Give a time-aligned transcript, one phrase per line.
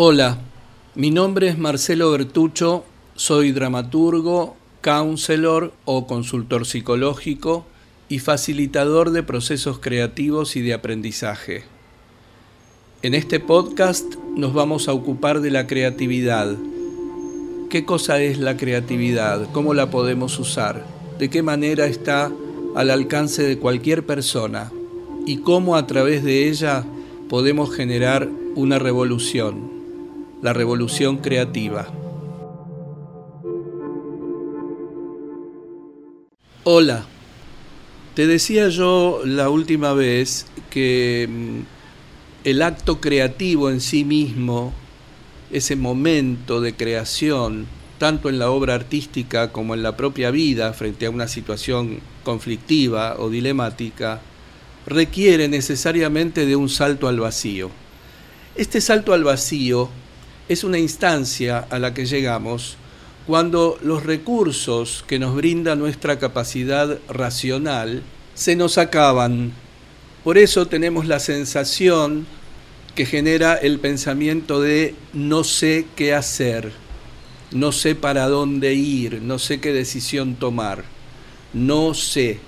[0.00, 0.38] Hola,
[0.94, 2.84] mi nombre es Marcelo Bertucho,
[3.16, 7.66] soy dramaturgo, counselor o consultor psicológico
[8.08, 11.64] y facilitador de procesos creativos y de aprendizaje.
[13.02, 16.56] En este podcast nos vamos a ocupar de la creatividad.
[17.68, 19.50] ¿Qué cosa es la creatividad?
[19.50, 20.86] ¿Cómo la podemos usar?
[21.18, 22.30] ¿De qué manera está
[22.76, 24.70] al alcance de cualquier persona?
[25.26, 26.84] ¿Y cómo a través de ella
[27.28, 29.77] podemos generar una revolución?
[30.42, 31.88] La revolución creativa.
[36.64, 37.06] Hola,
[38.14, 41.60] te decía yo la última vez que mm,
[42.44, 44.72] el acto creativo en sí mismo,
[45.50, 47.66] ese momento de creación,
[47.98, 53.16] tanto en la obra artística como en la propia vida frente a una situación conflictiva
[53.18, 54.20] o dilemática,
[54.86, 57.70] requiere necesariamente de un salto al vacío.
[58.54, 59.88] Este salto al vacío
[60.48, 62.76] es una instancia a la que llegamos
[63.26, 68.02] cuando los recursos que nos brinda nuestra capacidad racional
[68.34, 69.52] se nos acaban.
[70.24, 72.26] Por eso tenemos la sensación
[72.94, 76.72] que genera el pensamiento de no sé qué hacer,
[77.50, 80.84] no sé para dónde ir, no sé qué decisión tomar,
[81.52, 82.40] no sé.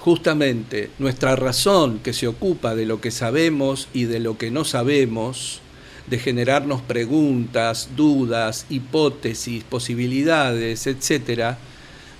[0.00, 4.64] Justamente nuestra razón que se ocupa de lo que sabemos y de lo que no
[4.64, 5.62] sabemos,
[6.06, 11.56] de generarnos preguntas, dudas, hipótesis, posibilidades, etc.,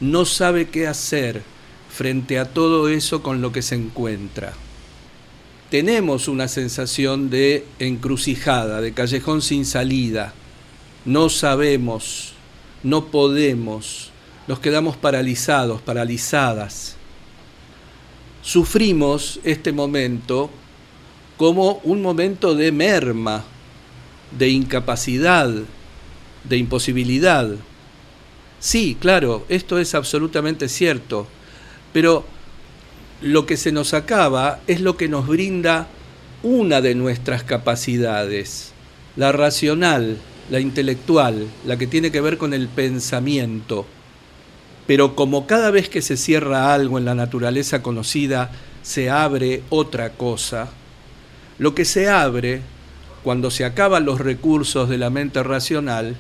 [0.01, 1.43] no sabe qué hacer
[1.91, 4.53] frente a todo eso con lo que se encuentra.
[5.71, 10.35] Tenemos una sensación de encrucijada, de callejón sin salida.
[11.05, 12.33] No sabemos,
[12.83, 14.11] no podemos,
[14.47, 16.97] nos quedamos paralizados, paralizadas.
[18.43, 20.51] Sufrimos este momento
[21.37, 23.45] como un momento de merma,
[24.39, 25.51] de incapacidad,
[26.45, 27.51] de imposibilidad.
[28.61, 31.27] Sí, claro, esto es absolutamente cierto,
[31.93, 32.25] pero
[33.21, 35.89] lo que se nos acaba es lo que nos brinda
[36.43, 38.73] una de nuestras capacidades,
[39.17, 40.19] la racional,
[40.51, 43.87] la intelectual, la que tiene que ver con el pensamiento.
[44.87, 48.51] Pero como cada vez que se cierra algo en la naturaleza conocida,
[48.83, 50.69] se abre otra cosa,
[51.59, 52.61] lo que se abre
[53.25, 56.15] cuando se acaban los recursos de la mente racional,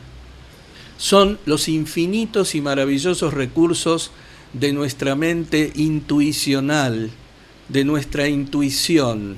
[0.97, 4.11] son los infinitos y maravillosos recursos
[4.55, 7.11] de nuestra mente intuicional,
[7.69, 9.37] de nuestra intuición,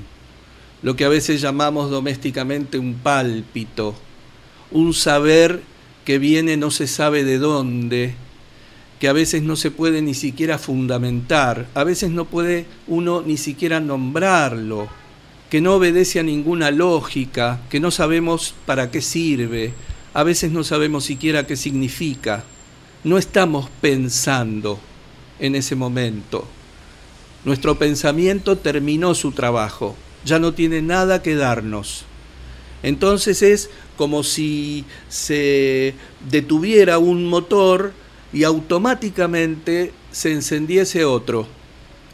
[0.81, 3.95] lo que a veces llamamos domésticamente un pálpito,
[4.71, 5.61] un saber
[6.05, 8.15] que viene no se sabe de dónde,
[8.99, 13.35] que a veces no se puede ni siquiera fundamentar, a veces no puede uno ni
[13.35, 14.87] siquiera nombrarlo
[15.49, 19.73] que no obedece a ninguna lógica, que no sabemos para qué sirve,
[20.13, 22.43] a veces no sabemos siquiera qué significa.
[23.03, 24.79] No estamos pensando
[25.39, 26.45] en ese momento.
[27.45, 32.03] Nuestro pensamiento terminó su trabajo, ya no tiene nada que darnos.
[32.83, 35.95] Entonces es como si se
[36.29, 37.93] detuviera un motor
[38.33, 41.47] y automáticamente se encendiese otro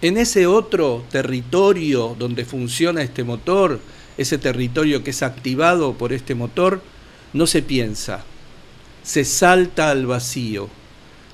[0.03, 3.79] en ese otro territorio donde funciona este motor,
[4.17, 6.81] ese territorio que es activado por este motor,
[7.31, 8.25] no se piensa,
[9.01, 10.67] se salta al vacío,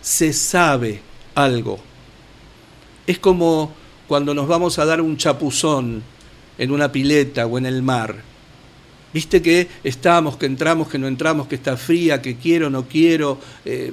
[0.02, 1.02] se sabe
[1.34, 1.80] algo.
[3.08, 3.74] Es como
[4.08, 6.04] cuando nos vamos a dar un chapuzón
[6.60, 8.22] en una pileta o en el mar.
[9.14, 13.40] Viste que estamos, que entramos, que no entramos, que está fría, que quiero, no quiero,
[13.66, 13.92] eh,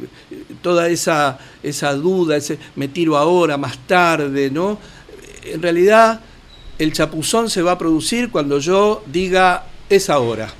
[0.60, 4.78] toda esa, esa duda, ese me tiro ahora, más tarde, ¿no?
[5.44, 6.20] En realidad,
[6.78, 10.52] el chapuzón se va a producir cuando yo diga es ahora.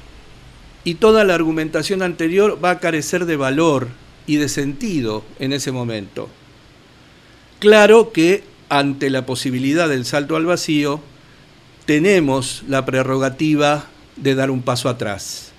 [0.85, 3.89] Y toda la argumentación anterior va a carecer de valor
[4.27, 6.29] y de sentido en ese momento.
[7.59, 11.01] Claro que ante la posibilidad del salto al vacío,
[11.85, 13.87] tenemos la prerrogativa
[14.17, 15.53] de dar un paso atrás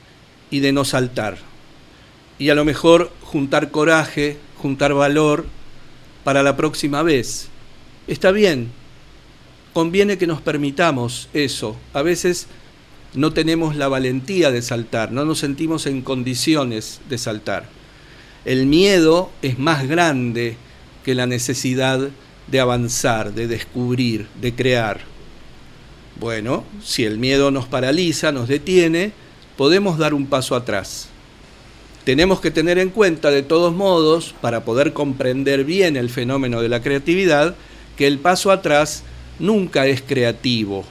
[0.50, 1.38] y de no saltar.
[2.39, 5.45] Y a lo mejor juntar coraje, juntar valor
[6.24, 7.50] para la próxima vez.
[8.07, 8.69] Está bien,
[9.74, 11.77] conviene que nos permitamos eso.
[11.94, 12.48] A veces
[13.13, 17.65] no tenemos la valentía de saltar, no nos sentimos en condiciones de saltar.
[18.45, 20.57] El miedo es más grande
[21.03, 22.10] que la necesidad
[22.48, 25.01] de avanzar, de descubrir, de crear.
[26.19, 29.11] Bueno, si el miedo nos paraliza, nos detiene,
[29.55, 31.09] podemos dar un paso atrás.
[32.05, 36.69] Tenemos que tener en cuenta, de todos modos, para poder comprender bien el fenómeno de
[36.69, 37.55] la creatividad,
[37.97, 39.03] que el paso atrás
[39.37, 40.85] nunca es creativo.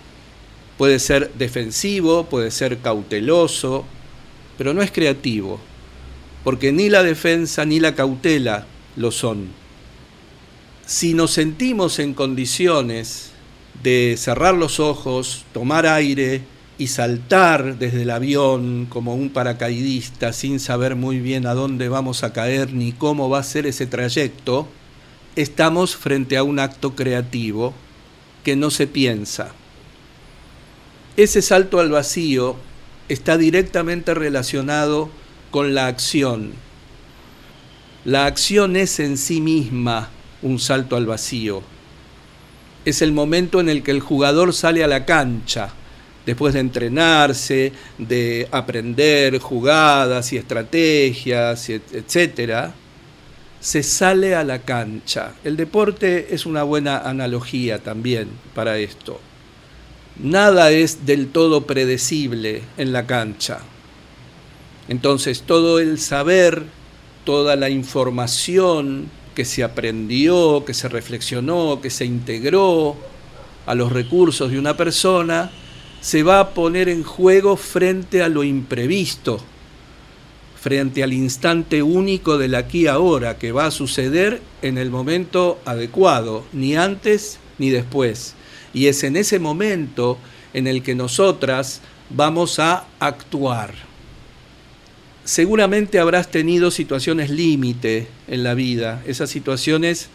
[0.78, 3.84] Puede ser defensivo, puede ser cauteloso,
[4.56, 5.58] pero no es creativo,
[6.44, 9.48] porque ni la defensa ni la cautela lo son.
[10.86, 13.32] Si nos sentimos en condiciones
[13.82, 16.42] de cerrar los ojos, tomar aire
[16.78, 22.22] y saltar desde el avión como un paracaidista sin saber muy bien a dónde vamos
[22.22, 24.68] a caer ni cómo va a ser ese trayecto,
[25.36, 27.72] estamos frente a un acto creativo
[28.44, 29.52] que no se piensa.
[31.16, 32.56] Ese salto al vacío
[33.08, 35.08] está directamente relacionado
[35.50, 36.52] con la acción.
[38.04, 40.10] La acción es en sí misma
[40.42, 41.62] un salto al vacío.
[42.86, 45.70] Es el momento en el que el jugador sale a la cancha,
[46.24, 52.70] después de entrenarse, de aprender jugadas y estrategias, etc.,
[53.58, 55.34] se sale a la cancha.
[55.42, 59.20] El deporte es una buena analogía también para esto.
[60.20, 63.58] Nada es del todo predecible en la cancha.
[64.88, 66.62] Entonces todo el saber,
[67.24, 72.96] toda la información que se aprendió, que se reflexionó, que se integró
[73.66, 75.50] a los recursos de una persona,
[76.00, 79.38] se va a poner en juego frente a lo imprevisto,
[80.58, 86.42] frente al instante único del aquí ahora, que va a suceder en el momento adecuado,
[86.54, 88.34] ni antes ni después.
[88.72, 90.16] Y es en ese momento
[90.54, 93.85] en el que nosotras vamos a actuar.
[95.26, 100.08] Seguramente habrás tenido situaciones límite en la vida, esas situaciones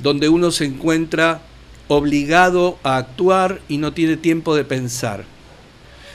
[0.00, 1.42] donde uno se encuentra
[1.88, 5.24] obligado a actuar y no tiene tiempo de pensar.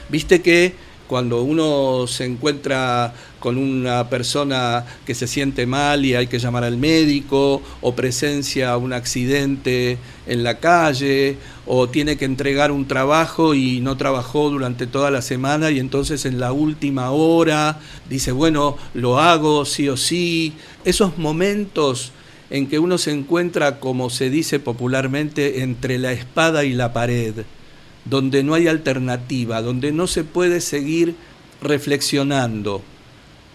[0.07, 0.73] Viste que
[1.09, 6.63] cuando uno se encuentra con una persona que se siente mal y hay que llamar
[6.63, 9.97] al médico, o presencia un accidente
[10.27, 15.23] en la calle, o tiene que entregar un trabajo y no trabajó durante toda la
[15.23, 20.53] semana y entonces en la última hora dice, bueno, lo hago sí o sí.
[20.85, 22.11] Esos momentos
[22.51, 27.33] en que uno se encuentra, como se dice popularmente, entre la espada y la pared,
[28.05, 31.15] donde no hay alternativa, donde no se puede seguir
[31.61, 32.81] reflexionando.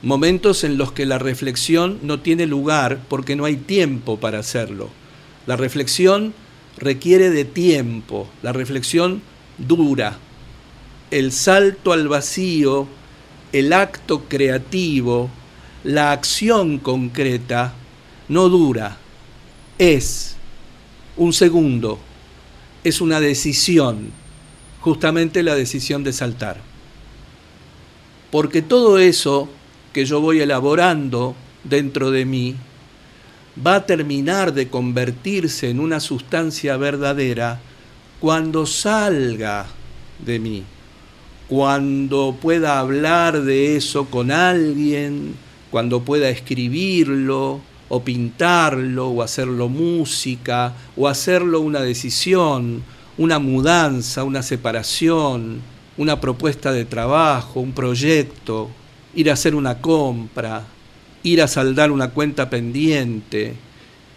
[0.03, 4.91] Momentos en los que la reflexión no tiene lugar porque no hay tiempo para hacerlo.
[5.47, 6.35] La reflexión
[6.77, 9.23] requiere de tiempo, la reflexión
[9.59, 10.19] dura.
[11.11, 12.87] El salto al vacío,
[13.53, 15.31] el acto creativo,
[15.85, 17.75] la acción concreta,
[18.29, 18.97] no dura,
[19.79, 20.37] es
[21.17, 21.99] un segundo,
[22.83, 24.11] es una decisión,
[24.85, 26.61] justamente la decisión de saltar.
[28.31, 29.49] Porque todo eso
[29.95, 31.35] que yo voy elaborando
[31.65, 32.55] dentro de mí
[33.67, 37.61] va a terminar de convertirse en una sustancia verdadera
[38.21, 39.65] cuando salga
[40.19, 40.65] de mí,
[41.49, 45.35] cuando pueda hablar de eso con alguien,
[45.71, 52.83] cuando pueda escribirlo, o pintarlo, o hacerlo música, o hacerlo una decisión,
[53.17, 55.61] una mudanza, una separación,
[55.97, 58.71] una propuesta de trabajo, un proyecto,
[59.15, 60.65] ir a hacer una compra,
[61.23, 63.55] ir a saldar una cuenta pendiente,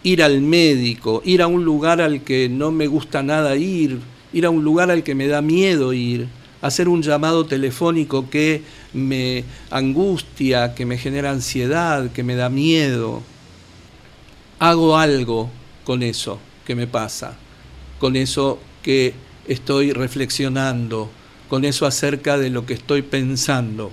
[0.04, 4.00] ir al médico, ir a un lugar al que no me gusta nada ir,
[4.34, 6.28] ir a un lugar al que me da miedo ir,
[6.62, 13.22] hacer un llamado telefónico que me angustia, que me genera ansiedad, que me da miedo.
[14.60, 15.50] Hago algo
[15.84, 17.38] con eso que me pasa,
[18.00, 19.14] con eso que
[19.50, 21.10] estoy reflexionando,
[21.50, 23.92] con eso acerca de lo que estoy pensando.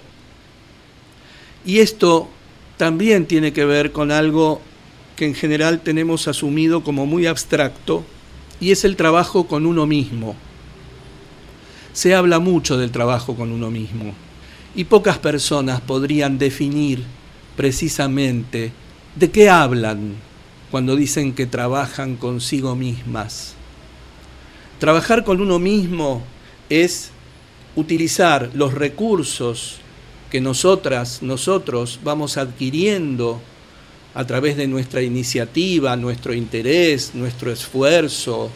[1.67, 2.29] Y esto
[2.77, 4.61] también tiene que ver con algo
[5.17, 8.05] que en general tenemos asumido como muy abstracto,
[8.61, 10.37] y es el trabajo con uno mismo.
[11.93, 14.15] Se habla mucho del trabajo con uno mismo,
[14.77, 17.03] y pocas personas podrían definir
[17.57, 18.71] precisamente
[19.17, 20.15] de qué hablan
[20.71, 23.57] cuando dicen que trabajan consigo mismas.
[24.78, 26.23] Trabajar con uno mismo
[26.69, 27.11] es
[27.76, 29.76] utilizar los recursos
[30.31, 33.40] que nosotras, nosotros vamos adquiriendo
[34.14, 38.50] a través de nuestra iniciativa, nuestro interés, nuestro esfuerzo,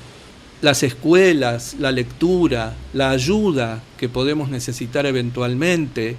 [0.60, 6.16] las escuelas, la lectura, la ayuda que podemos necesitar eventualmente,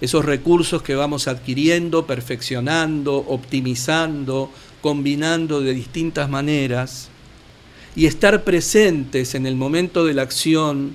[0.00, 7.10] esos recursos que vamos adquiriendo, perfeccionando, optimizando, combinando de distintas maneras,
[7.96, 10.94] y estar presentes en el momento de la acción,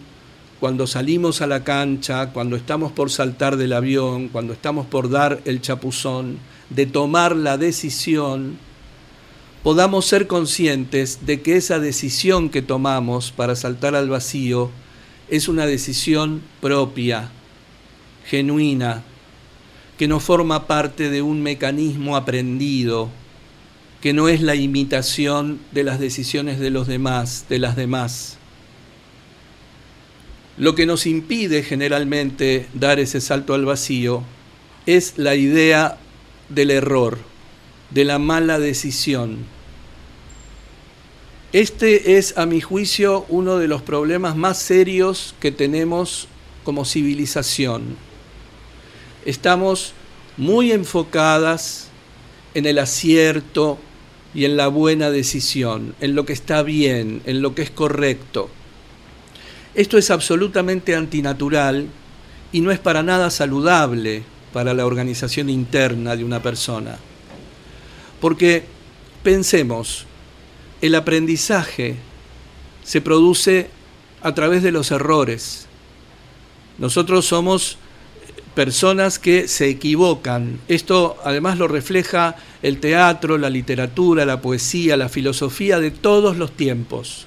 [0.59, 5.39] cuando salimos a la cancha, cuando estamos por saltar del avión, cuando estamos por dar
[5.45, 6.37] el chapuzón,
[6.69, 8.57] de tomar la decisión,
[9.63, 14.69] podamos ser conscientes de que esa decisión que tomamos para saltar al vacío
[15.29, 17.31] es una decisión propia,
[18.25, 19.03] genuina,
[19.97, 23.09] que no forma parte de un mecanismo aprendido,
[24.01, 28.37] que no es la imitación de las decisiones de los demás, de las demás.
[30.57, 34.23] Lo que nos impide generalmente dar ese salto al vacío
[34.85, 35.97] es la idea
[36.49, 37.17] del error,
[37.91, 39.45] de la mala decisión.
[41.51, 46.27] Este es, a mi juicio, uno de los problemas más serios que tenemos
[46.63, 47.97] como civilización.
[49.25, 49.93] Estamos
[50.37, 51.87] muy enfocadas
[52.53, 53.79] en el acierto
[54.33, 58.49] y en la buena decisión, en lo que está bien, en lo que es correcto.
[59.75, 61.87] Esto es absolutamente antinatural
[62.51, 66.97] y no es para nada saludable para la organización interna de una persona.
[68.19, 68.63] Porque
[69.23, 70.05] pensemos,
[70.81, 71.95] el aprendizaje
[72.83, 73.69] se produce
[74.21, 75.67] a través de los errores.
[76.77, 77.77] Nosotros somos
[78.59, 80.59] personas que se equivocan.
[80.67, 86.51] Esto además lo refleja el teatro, la literatura, la poesía, la filosofía de todos los
[86.51, 87.25] tiempos.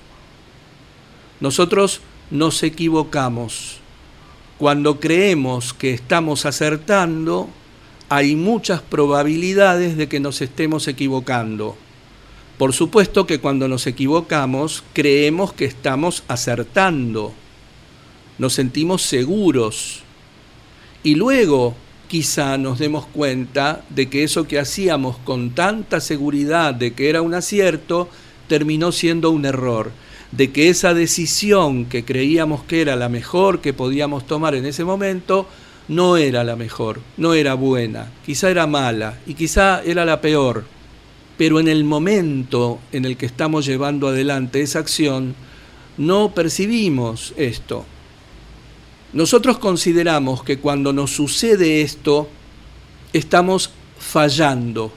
[1.40, 3.78] Nosotros nos equivocamos.
[4.58, 7.48] Cuando creemos que estamos acertando,
[8.10, 11.78] hay muchas probabilidades de que nos estemos equivocando.
[12.58, 17.32] Por supuesto que cuando nos equivocamos creemos que estamos acertando,
[18.36, 20.02] nos sentimos seguros
[21.02, 21.74] y luego
[22.08, 27.22] quizá nos demos cuenta de que eso que hacíamos con tanta seguridad de que era
[27.22, 28.08] un acierto
[28.48, 29.92] terminó siendo un error
[30.32, 34.82] de que esa decisión que creíamos que era la mejor que podíamos tomar en ese
[34.82, 35.46] momento,
[35.88, 40.64] no era la mejor, no era buena, quizá era mala y quizá era la peor.
[41.36, 45.34] Pero en el momento en el que estamos llevando adelante esa acción,
[45.98, 47.84] no percibimos esto.
[49.12, 52.28] Nosotros consideramos que cuando nos sucede esto,
[53.12, 54.92] estamos fallando,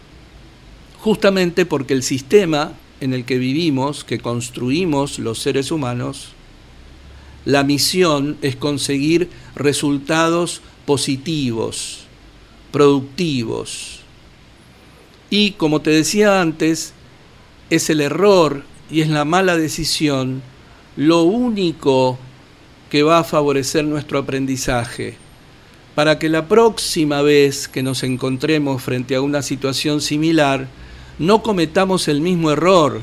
[1.00, 6.30] justamente porque el sistema en el que vivimos, que construimos los seres humanos,
[7.44, 12.06] la misión es conseguir resultados positivos,
[12.72, 14.00] productivos.
[15.30, 16.94] Y como te decía antes,
[17.70, 20.42] es el error y es la mala decisión
[20.96, 22.18] lo único
[22.90, 25.18] que va a favorecer nuestro aprendizaje,
[25.96, 30.68] para que la próxima vez que nos encontremos frente a una situación similar,
[31.20, 33.02] no cometamos el mismo error,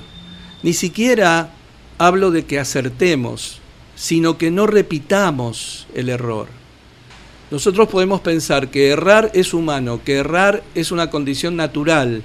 [0.62, 1.50] ni siquiera
[1.98, 3.60] hablo de que acertemos,
[3.94, 6.48] sino que no repitamos el error.
[7.50, 12.22] Nosotros podemos pensar que errar es humano, que errar es una condición natural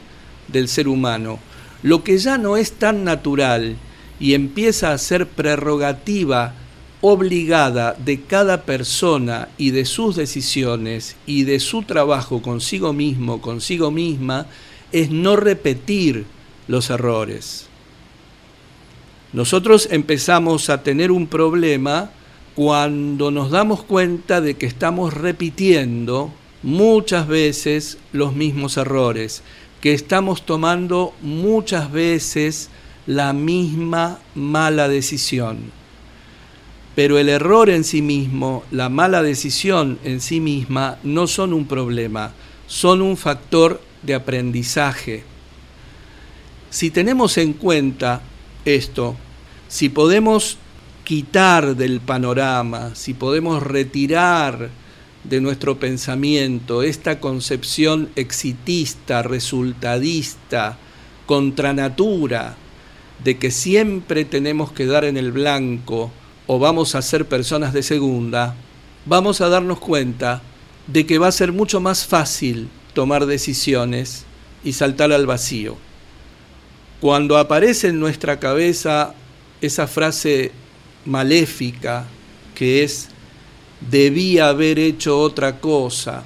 [0.47, 1.39] del ser humano.
[1.83, 3.75] Lo que ya no es tan natural
[4.19, 6.53] y empieza a ser prerrogativa
[7.01, 13.91] obligada de cada persona y de sus decisiones y de su trabajo consigo mismo, consigo
[13.91, 14.47] misma,
[14.91, 16.25] es no repetir
[16.67, 17.67] los errores.
[19.33, 22.09] Nosotros empezamos a tener un problema
[22.55, 26.31] cuando nos damos cuenta de que estamos repitiendo
[26.63, 29.43] muchas veces los mismos errores,
[29.81, 32.69] que estamos tomando muchas veces
[33.05, 35.71] la misma mala decisión.
[36.97, 41.67] Pero el error en sí mismo, la mala decisión en sí misma, no son un
[41.67, 42.33] problema,
[42.65, 45.23] son un factor de aprendizaje.
[46.71, 48.23] Si tenemos en cuenta
[48.65, 49.15] esto,
[49.67, 50.57] si podemos
[51.03, 54.71] quitar del panorama, si podemos retirar
[55.23, 60.79] de nuestro pensamiento esta concepción exitista, resultadista,
[61.27, 62.55] contra natura,
[63.23, 66.11] de que siempre tenemos que dar en el blanco
[66.47, 68.55] o vamos a ser personas de segunda,
[69.05, 70.41] vamos a darnos cuenta
[70.87, 74.25] de que va a ser mucho más fácil tomar decisiones
[74.63, 75.77] y saltar al vacío.
[77.01, 79.13] Cuando aparece en nuestra cabeza
[79.61, 80.51] esa frase
[81.05, 82.05] maléfica
[82.55, 83.09] que es
[83.81, 86.23] debía haber hecho otra cosa,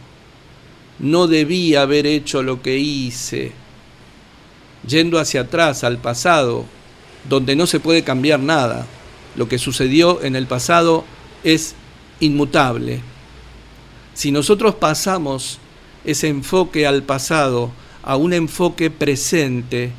[0.99, 3.51] no debía haber hecho lo que hice,
[4.87, 6.65] yendo hacia atrás, al pasado,
[7.27, 8.85] donde no se puede cambiar nada.
[9.35, 11.05] Lo que sucedió en el pasado
[11.43, 11.75] es
[12.19, 13.01] inmutable.
[14.13, 15.59] Si nosotros pasamos
[16.03, 17.71] ese enfoque al pasado
[18.03, 19.91] a un enfoque presente,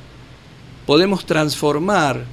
[0.86, 2.24] podemos transformar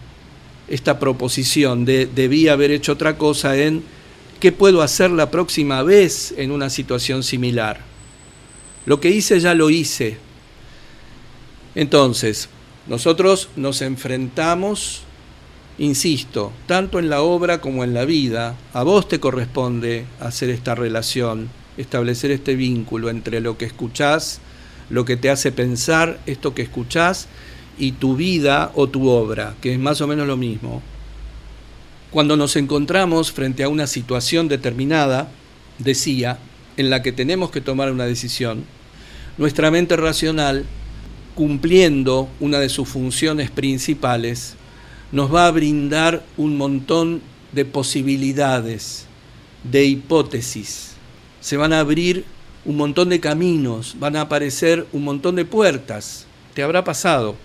[0.68, 3.84] esta proposición de debía haber hecho otra cosa en
[4.40, 7.82] qué puedo hacer la próxima vez en una situación similar.
[8.86, 10.18] Lo que hice ya lo hice.
[11.76, 12.50] Entonces,
[12.88, 15.02] nosotros nos enfrentamos,
[15.80, 20.76] insisto, tanto en la obra como en la vida, a vos te corresponde hacer esta
[20.76, 24.42] relación establecer este vínculo entre lo que escuchás,
[24.90, 27.28] lo que te hace pensar, esto que escuchás,
[27.78, 30.82] y tu vida o tu obra, que es más o menos lo mismo.
[32.12, 35.30] Cuando nos encontramos frente a una situación determinada,
[35.78, 36.40] decía,
[36.76, 38.66] en la que tenemos que tomar una decisión,
[39.38, 40.66] nuestra mente racional,
[41.34, 44.56] cumpliendo una de sus funciones principales,
[45.12, 49.06] nos va a brindar un montón de posibilidades,
[49.64, 50.92] de hipótesis.
[51.42, 52.26] Se van a abrir
[52.66, 56.28] un montón de caminos, van a aparecer un montón de puertas.
[56.54, 57.36] Te habrá pasado.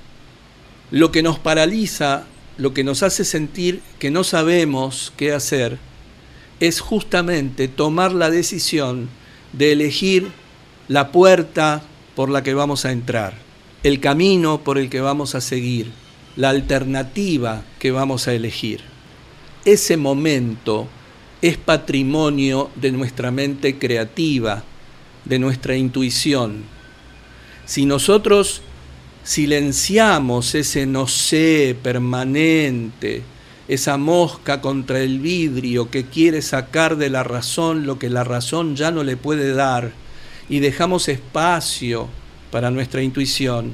[0.90, 2.24] Lo que nos paraliza,
[2.58, 5.78] lo que nos hace sentir que no sabemos qué hacer,
[6.60, 9.08] es justamente tomar la decisión
[9.52, 10.30] de elegir
[10.88, 11.82] la puerta
[12.14, 13.34] por la que vamos a entrar,
[13.82, 15.90] el camino por el que vamos a seguir,
[16.36, 18.80] la alternativa que vamos a elegir.
[19.64, 20.88] Ese momento
[21.42, 24.64] es patrimonio de nuestra mente creativa,
[25.24, 26.64] de nuestra intuición.
[27.66, 28.62] Si nosotros
[29.22, 33.22] silenciamos ese no sé permanente,
[33.68, 38.76] esa mosca contra el vidrio que quiere sacar de la razón lo que la razón
[38.76, 39.92] ya no le puede dar,
[40.50, 42.08] y dejamos espacio
[42.50, 43.72] para nuestra intuición,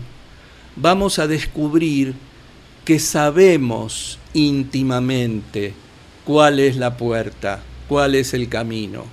[0.76, 2.14] vamos a descubrir
[2.90, 5.75] que sabemos íntimamente
[6.25, 9.04] cuál es la puerta, cuál es el camino,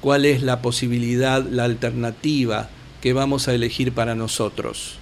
[0.00, 4.98] cuál es la posibilidad, la alternativa que vamos a elegir para nosotros.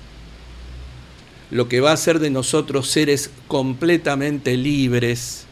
[1.50, 5.44] Lo que va a hacer de nosotros seres completamente libres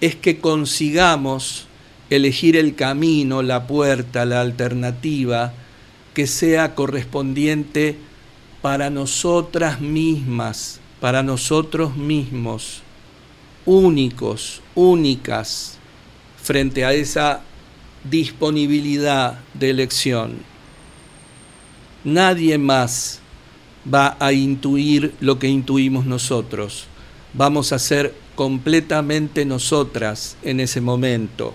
[0.00, 1.68] es que consigamos
[2.10, 5.52] elegir el camino, la puerta, la alternativa
[6.12, 7.96] que sea correspondiente
[8.62, 12.82] para nosotras mismas, para nosotros mismos,
[13.64, 15.78] únicos, únicas,
[16.42, 17.42] frente a esa
[18.04, 20.38] disponibilidad de elección.
[22.04, 23.20] Nadie más
[23.92, 26.86] va a intuir lo que intuimos nosotros.
[27.34, 31.54] Vamos a ser completamente nosotras en ese momento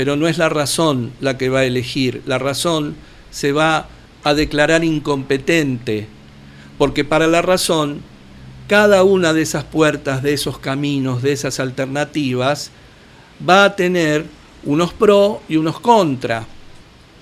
[0.00, 2.96] pero no es la razón la que va a elegir, la razón
[3.30, 3.86] se va
[4.24, 6.06] a declarar incompetente,
[6.80, 8.00] porque para la razón,
[8.66, 12.70] cada una de esas puertas, de esos caminos, de esas alternativas,
[13.46, 14.24] va a tener
[14.64, 16.46] unos pro y unos contra.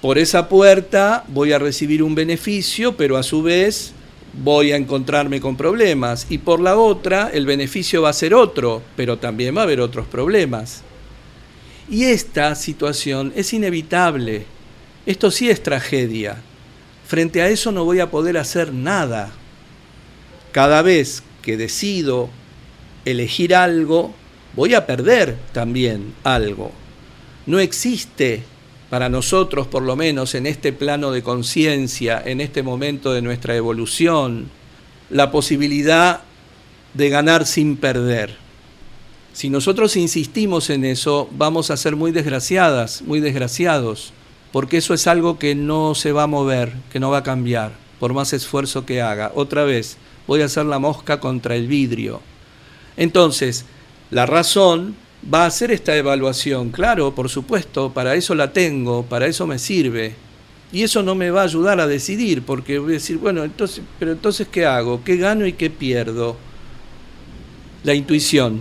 [0.01, 3.94] Por esa puerta voy a recibir un beneficio, pero a su vez
[4.44, 6.29] voy a encontrarme con problemas.
[6.31, 9.81] Y por la otra, el beneficio va a ser otro, pero también va a haber
[9.81, 10.83] otros problemas.
[11.90, 14.47] Y esta situación es inevitable.
[15.05, 16.37] Esto sí es tragedia.
[17.09, 19.33] Frente a eso no voy a poder hacer nada.
[20.59, 22.31] Cada vez que decido
[23.05, 24.12] elegir algo,
[24.57, 26.73] voy a perder también algo.
[27.47, 28.42] No existe
[28.90, 33.55] para nosotros, por lo menos en este plano de conciencia, en este momento de nuestra
[33.55, 34.51] evolución,
[35.11, 36.23] la posibilidad
[36.92, 38.35] de ganar sin perder.
[39.35, 44.12] Si nosotros insistimos en eso, vamos a ser muy desgraciadas, muy desgraciados,
[44.51, 47.75] porque eso es algo que no se va a mover, que no va a cambiar,
[48.01, 49.31] por más esfuerzo que haga.
[49.37, 52.20] Otra vez, voy a hacer la mosca contra el vidrio.
[52.96, 53.64] Entonces,
[54.10, 54.94] la razón
[55.32, 59.58] va a hacer esta evaluación, claro, por supuesto, para eso la tengo, para eso me
[59.58, 60.14] sirve.
[60.70, 63.82] Y eso no me va a ayudar a decidir, porque voy a decir, bueno, entonces,
[63.98, 65.02] pero entonces, ¿qué hago?
[65.02, 66.36] ¿Qué gano y qué pierdo?
[67.84, 68.60] La intuición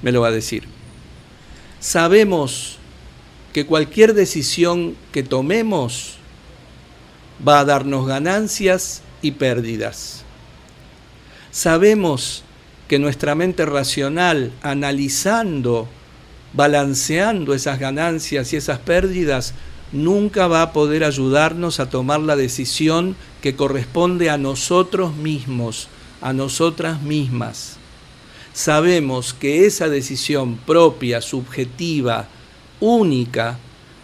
[0.00, 0.64] me lo va a decir.
[1.78, 2.78] Sabemos
[3.52, 6.14] que cualquier decisión que tomemos
[7.46, 10.21] va a darnos ganancias y pérdidas.
[11.52, 12.44] Sabemos
[12.88, 15.86] que nuestra mente racional, analizando,
[16.54, 19.52] balanceando esas ganancias y esas pérdidas,
[19.92, 25.88] nunca va a poder ayudarnos a tomar la decisión que corresponde a nosotros mismos,
[26.22, 27.76] a nosotras mismas.
[28.54, 32.28] Sabemos que esa decisión propia, subjetiva,
[32.80, 33.58] única,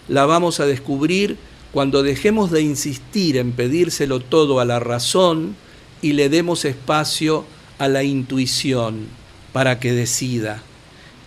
[0.07, 1.39] la vamos a descubrir
[1.73, 5.57] cuando dejemos de insistir en pedírselo todo a la razón
[6.03, 7.45] y le demos espacio
[7.79, 9.07] a la intuición
[9.53, 10.63] para que decida.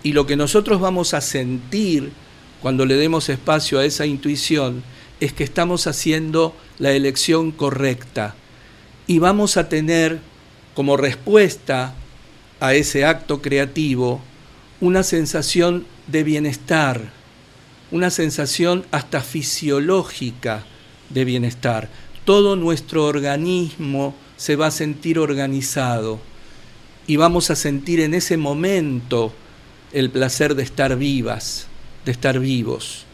[0.04, 2.12] Y lo que nosotros vamos a sentir
[2.62, 4.84] cuando le demos espacio a esa intuición
[5.20, 8.36] es que estamos haciendo la elección correcta
[9.08, 10.20] y vamos a tener
[10.74, 11.94] como respuesta
[12.60, 14.22] a ese acto creativo
[14.80, 17.12] una sensación de bienestar,
[17.92, 20.64] una sensación hasta fisiológica
[21.10, 21.90] de bienestar.
[22.26, 26.20] Todo nuestro organismo se va a sentir organizado
[27.08, 29.34] y vamos a sentir en ese momento
[29.92, 31.68] el placer de estar vivas,
[32.06, 33.06] de estar vivos.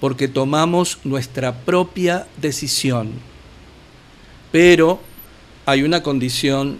[0.00, 3.12] porque tomamos nuestra propia decisión.
[4.52, 5.00] Pero
[5.64, 6.78] hay una condición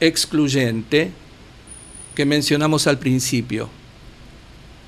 [0.00, 1.10] excluyente
[2.14, 3.68] que mencionamos al principio.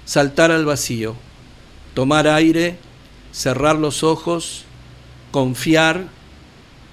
[0.04, 1.16] Saltar al vacío,
[1.94, 2.76] tomar aire,
[3.32, 4.63] cerrar los ojos,
[5.34, 6.04] confiar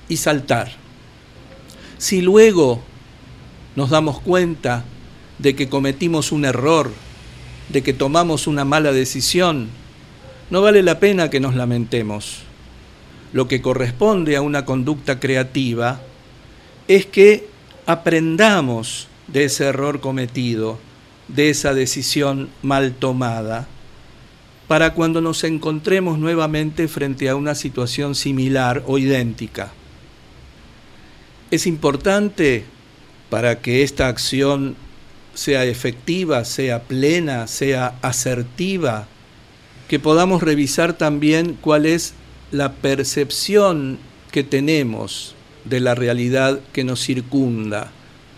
[0.09, 0.71] y saltar.
[1.99, 2.81] Si luego
[3.75, 4.83] nos damos cuenta
[5.37, 6.91] de que cometimos un error,
[7.69, 9.69] de que tomamos una mala decisión,
[10.49, 12.39] no vale la pena que nos lamentemos.
[13.31, 16.01] Lo que corresponde a una conducta creativa
[16.87, 17.47] es que
[17.85, 20.79] aprendamos de ese error cometido,
[21.27, 23.67] de esa decisión mal tomada,
[24.71, 29.73] para cuando nos encontremos nuevamente frente a una situación similar o idéntica.
[31.51, 32.63] Es importante
[33.29, 34.77] para que esta acción
[35.33, 39.09] sea efectiva, sea plena, sea asertiva,
[39.89, 42.13] que podamos revisar también cuál es
[42.53, 43.99] la percepción
[44.31, 47.91] que tenemos de la realidad que nos circunda,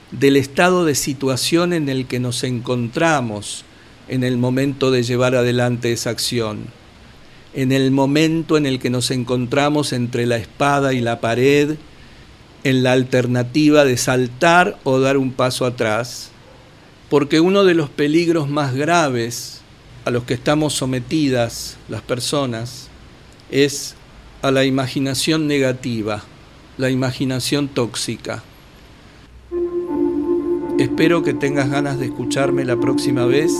[0.09, 3.65] del estado de situación en el que nos encontramos
[4.07, 6.65] en el momento de llevar adelante esa acción,
[7.53, 11.77] en el momento en el que nos encontramos entre la espada y la pared,
[12.63, 16.31] en la alternativa de saltar o dar un paso atrás,
[17.09, 19.61] porque uno de los peligros más graves
[20.05, 22.89] a los que estamos sometidas las personas
[23.51, 23.95] es
[24.41, 26.23] a la imaginación negativa,
[26.77, 28.43] la imaginación tóxica.
[30.79, 33.53] Espero que tengas ganas de escucharme la próxima vez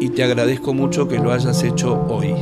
[0.00, 2.34] y te agradezco mucho que lo hayas hecho hoy.